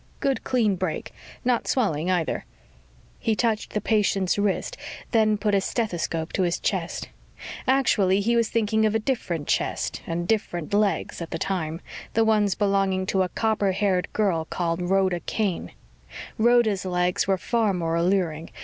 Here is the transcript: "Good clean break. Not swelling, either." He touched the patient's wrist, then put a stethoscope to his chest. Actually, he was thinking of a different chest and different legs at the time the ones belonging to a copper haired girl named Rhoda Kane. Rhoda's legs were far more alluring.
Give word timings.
"Good 0.19 0.43
clean 0.43 0.77
break. 0.77 1.13
Not 1.45 1.67
swelling, 1.67 2.09
either." 2.09 2.45
He 3.19 3.35
touched 3.35 3.73
the 3.73 3.81
patient's 3.81 4.39
wrist, 4.39 4.75
then 5.11 5.37
put 5.37 5.53
a 5.53 5.61
stethoscope 5.61 6.33
to 6.33 6.41
his 6.41 6.57
chest. 6.59 7.09
Actually, 7.67 8.19
he 8.19 8.35
was 8.35 8.49
thinking 8.49 8.83
of 8.87 8.95
a 8.95 8.99
different 8.99 9.47
chest 9.47 10.01
and 10.07 10.27
different 10.27 10.73
legs 10.73 11.21
at 11.21 11.29
the 11.29 11.37
time 11.37 11.81
the 12.15 12.25
ones 12.25 12.55
belonging 12.55 13.05
to 13.05 13.21
a 13.21 13.29
copper 13.29 13.73
haired 13.73 14.07
girl 14.11 14.47
named 14.51 14.89
Rhoda 14.89 15.19
Kane. 15.19 15.69
Rhoda's 16.39 16.83
legs 16.83 17.27
were 17.27 17.37
far 17.37 17.71
more 17.71 17.93
alluring. 17.95 18.49